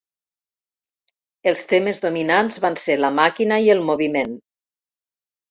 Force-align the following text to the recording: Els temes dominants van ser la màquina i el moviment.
Els 1.51 1.61
temes 1.73 1.99
dominants 2.07 2.57
van 2.65 2.79
ser 2.85 2.97
la 3.03 3.13
màquina 3.19 3.61
i 3.67 3.71
el 3.77 3.85
moviment. 3.93 4.35